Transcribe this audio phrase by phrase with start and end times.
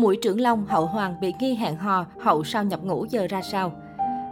[0.00, 3.42] Mũi trưởng Long, Hậu Hoàng bị nghi hẹn hò, hậu sao nhập ngũ giờ ra
[3.42, 3.72] sao?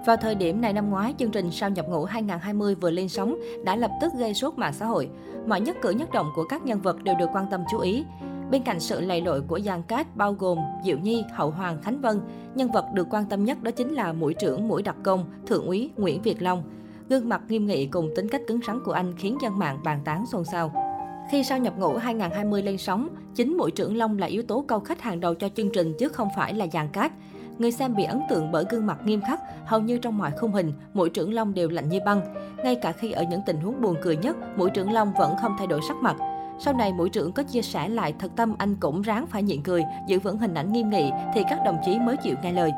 [0.06, 3.38] Vào thời điểm này năm ngoái, chương trình Sao nhập ngũ 2020 vừa lên sóng
[3.64, 5.08] đã lập tức gây sốt mạng xã hội.
[5.46, 8.04] Mọi nhất cử nhất động của các nhân vật đều được quan tâm chú ý.
[8.50, 12.00] Bên cạnh sự lầy lội của Giang Cát bao gồm Diệu Nhi, Hậu Hoàng, Khánh
[12.00, 12.20] Vân,
[12.54, 15.66] nhân vật được quan tâm nhất đó chính là mũi trưởng mũi đặc công, Thượng
[15.66, 16.62] úy Nguyễn Việt Long.
[17.08, 20.00] Gương mặt nghiêm nghị cùng tính cách cứng rắn của anh khiến dân mạng bàn
[20.04, 20.87] tán xôn xao.
[21.30, 24.80] Khi sao nhập ngũ 2020 lên sóng, chính mũi trưởng Long là yếu tố câu
[24.80, 27.12] khách hàng đầu cho chương trình chứ không phải là dàn Cát.
[27.58, 30.52] Người xem bị ấn tượng bởi gương mặt nghiêm khắc, hầu như trong mọi khung
[30.52, 32.20] hình, mũi trưởng Long đều lạnh như băng.
[32.64, 35.54] Ngay cả khi ở những tình huống buồn cười nhất, mũi trưởng Long vẫn không
[35.58, 36.16] thay đổi sắc mặt.
[36.60, 39.62] Sau này, mũi trưởng có chia sẻ lại thật tâm anh cũng ráng phải nhịn
[39.62, 42.72] cười, giữ vững hình ảnh nghiêm nghị thì các đồng chí mới chịu nghe lời.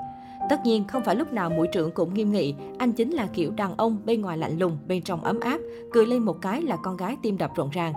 [0.50, 3.50] Tất nhiên, không phải lúc nào mũi trưởng cũng nghiêm nghị, anh chính là kiểu
[3.50, 5.58] đàn ông bên ngoài lạnh lùng, bên trong ấm áp,
[5.92, 7.92] cười lên một cái là con gái tim đập rộn ràng.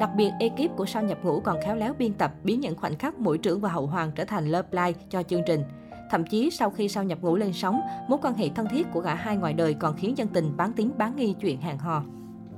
[0.00, 2.98] Đặc biệt, ekip của sao nhập ngũ còn khéo léo biên tập biến những khoảnh
[2.98, 5.62] khắc mũi trưởng và hậu hoàng trở thành love life cho chương trình.
[6.10, 9.00] Thậm chí sau khi sao nhập ngũ lên sóng, mối quan hệ thân thiết của
[9.00, 12.02] cả hai ngoài đời còn khiến dân tình bán tín bán nghi chuyện hàng hò.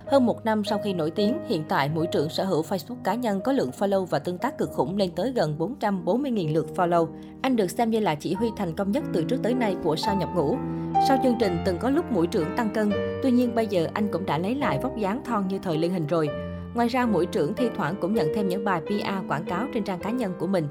[0.06, 3.14] Hơn một năm sau khi nổi tiếng, hiện tại mũi trưởng sở hữu Facebook cá
[3.14, 7.08] nhân có lượng follow và tương tác cực khủng lên tới gần 440.000 lượt follow.
[7.42, 9.96] Anh được xem như là chỉ huy thành công nhất từ trước tới nay của
[9.96, 10.56] sao nhập ngũ.
[11.08, 12.90] Sau chương trình từng có lúc mũi trưởng tăng cân,
[13.22, 15.92] tuy nhiên bây giờ anh cũng đã lấy lại vóc dáng thon như thời liên
[15.92, 16.28] hình rồi.
[16.74, 19.84] Ngoài ra, mũi trưởng thi thoảng cũng nhận thêm những bài PR quảng cáo trên
[19.84, 20.68] trang cá nhân của mình.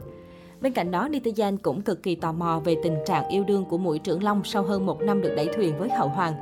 [0.62, 3.78] Bên cạnh đó, netizen cũng cực kỳ tò mò về tình trạng yêu đương của
[3.78, 6.34] mũi trưởng Long sau hơn một năm được đẩy thuyền với Hậu Hoàng.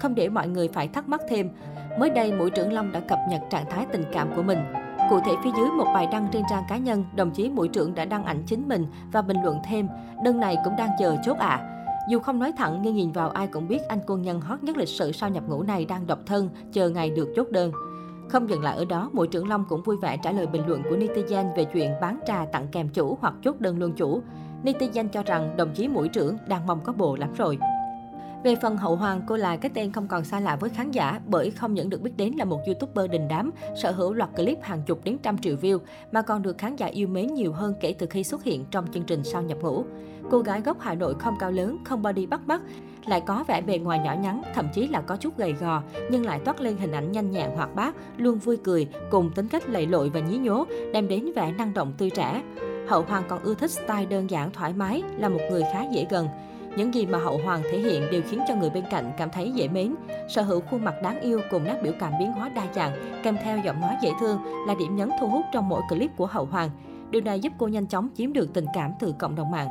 [0.00, 1.50] Không để mọi người phải thắc mắc thêm,
[1.98, 4.58] mới đây mũi trưởng Long đã cập nhật trạng thái tình cảm của mình.
[5.10, 7.94] Cụ thể phía dưới một bài đăng trên trang cá nhân, đồng chí mũi trưởng
[7.94, 9.88] đã đăng ảnh chính mình và bình luận thêm,
[10.24, 11.48] đơn này cũng đang chờ chốt ạ.
[11.48, 11.66] À.
[12.08, 14.76] Dù không nói thẳng nhưng nhìn vào ai cũng biết anh quân nhân hot nhất
[14.76, 17.72] lịch sử sau nhập ngũ này đang độc thân, chờ ngày được chốt đơn.
[18.30, 20.82] Không dừng lại ở đó, mũi trưởng Long cũng vui vẻ trả lời bình luận
[20.90, 24.22] của netizen về chuyện bán trà tặng kèm chủ hoặc chốt đơn lương chủ.
[24.64, 27.58] Netizen cho rằng đồng chí mũi trưởng đang mong có bồ lắm rồi.
[28.44, 31.20] Về phần Hậu Hoàng, cô là cái tên không còn xa lạ với khán giả
[31.26, 33.50] bởi không những được biết đến là một YouTuber đình đám,
[33.82, 35.78] sở hữu loạt clip hàng chục đến trăm triệu view,
[36.12, 38.86] mà còn được khán giả yêu mến nhiều hơn kể từ khi xuất hiện trong
[38.92, 39.84] chương trình sau nhập ngũ.
[40.30, 42.60] Cô gái gốc Hà Nội không cao lớn, không body bắt mắt,
[43.06, 46.26] lại có vẻ bề ngoài nhỏ nhắn, thậm chí là có chút gầy gò, nhưng
[46.26, 49.68] lại toát lên hình ảnh nhanh nhẹn hoạt bát, luôn vui cười, cùng tính cách
[49.68, 52.42] lầy lội và nhí nhố, đem đến vẻ năng động tươi trẻ.
[52.88, 56.06] Hậu Hoàng còn ưa thích style đơn giản thoải mái, là một người khá dễ
[56.10, 56.28] gần.
[56.76, 59.50] Những gì mà Hậu Hoàng thể hiện đều khiến cho người bên cạnh cảm thấy
[59.50, 59.94] dễ mến.
[60.28, 63.36] Sở hữu khuôn mặt đáng yêu cùng nét biểu cảm biến hóa đa dạng, kèm
[63.44, 66.44] theo giọng nói dễ thương là điểm nhấn thu hút trong mỗi clip của Hậu
[66.44, 66.70] Hoàng.
[67.10, 69.68] Điều này giúp cô nhanh chóng chiếm được tình cảm từ cộng đồng mạng.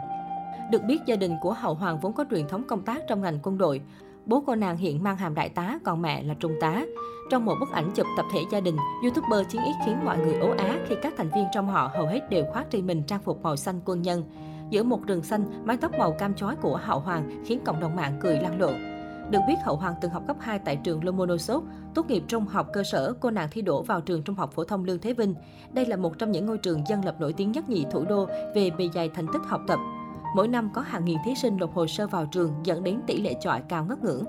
[0.72, 3.40] Được biết, gia đình của Hậu Hoàng vốn có truyền thống công tác trong ngành
[3.44, 3.81] quân đội.
[4.26, 6.86] Bố cô nàng hiện mang hàm đại tá, còn mẹ là trung tá.
[7.31, 10.34] Trong một bức ảnh chụp tập thể gia đình, YouTuber Chiến Ít khiến mọi người
[10.34, 13.20] ố á khi các thành viên trong họ hầu hết đều khoác trên mình trang
[13.20, 14.24] phục màu xanh quân nhân.
[14.69, 17.96] Giữa một rừng xanh, mái tóc màu cam chói của Hậu Hoàng khiến cộng đồng
[17.96, 18.74] mạng cười lăn lộn.
[19.31, 21.63] Được biết, Hậu Hoàng từng học cấp 2 tại trường Lomonosov,
[21.96, 24.63] tốt nghiệp trung học cơ sở, cô nàng thi đỗ vào trường trung học phổ
[24.63, 25.35] thông Lương Thế Vinh.
[25.72, 28.28] Đây là một trong những ngôi trường dân lập nổi tiếng nhất nhì thủ đô
[28.56, 29.80] về bề dày thành tích học tập.
[30.35, 33.22] Mỗi năm có hàng nghìn thí sinh nộp hồ sơ vào trường dẫn đến tỷ
[33.22, 34.24] lệ chọi cao ngất ngưỡng.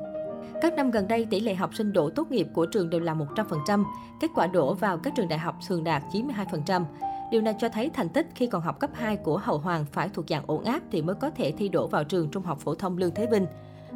[0.62, 3.15] Các năm gần đây, tỷ lệ học sinh đỗ tốt nghiệp của trường đều là
[3.15, 3.84] 100%,
[4.21, 6.84] kết quả đỗ vào các trường đại học thường đạt 92%.
[7.31, 10.09] Điều này cho thấy thành tích khi còn học cấp 2 của Hậu Hoàng phải
[10.09, 12.75] thuộc dạng ổn áp thì mới có thể thi đỗ vào trường Trung học phổ
[12.75, 13.47] thông Lương Thế Vinh.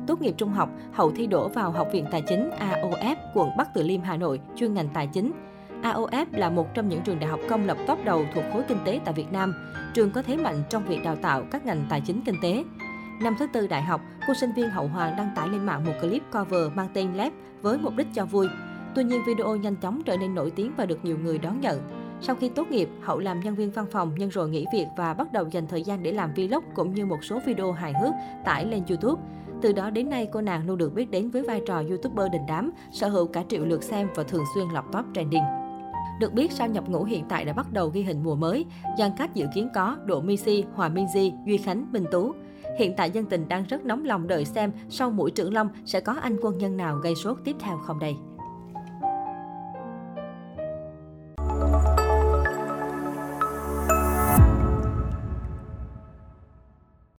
[0.06, 3.74] Tốt nghiệp trung học, Hậu thi đỗ vào Học viện Tài chính AOF, quận Bắc
[3.74, 5.32] Từ Liêm, Hà Nội, chuyên ngành tài chính.
[5.82, 8.78] AOF là một trong những trường đại học công lập top đầu thuộc khối kinh
[8.84, 9.54] tế tại Việt Nam.
[9.94, 12.64] Trường có thế mạnh trong việc đào tạo các ngành tài chính kinh tế.
[13.22, 15.92] Năm thứ tư đại học, cô sinh viên Hậu Hoàng đăng tải lên mạng một
[16.00, 18.48] clip cover mang tên Lab với mục đích cho vui.
[18.94, 22.03] Tuy nhiên, video nhanh chóng trở nên nổi tiếng và được nhiều người đón nhận.
[22.26, 25.14] Sau khi tốt nghiệp, Hậu làm nhân viên văn phòng nhưng rồi nghỉ việc và
[25.14, 28.12] bắt đầu dành thời gian để làm vlog cũng như một số video hài hước
[28.44, 29.22] tải lên YouTube.
[29.62, 32.42] Từ đó đến nay, cô nàng luôn được biết đến với vai trò YouTuber đình
[32.48, 35.42] đám, sở hữu cả triệu lượt xem và thường xuyên lọt top trending.
[36.20, 38.66] Được biết, sao nhập ngũ hiện tại đã bắt đầu ghi hình mùa mới.
[38.98, 42.32] Giang cách dự kiến có Độ Misi, Hòa Minzy, Duy Khánh, Minh Tú.
[42.78, 46.00] Hiện tại dân tình đang rất nóng lòng đợi xem sau mũi trưởng Long sẽ
[46.00, 48.16] có anh quân nhân nào gây sốt tiếp theo không đây.